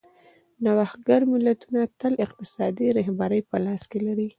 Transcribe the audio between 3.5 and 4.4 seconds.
لاس کې لري.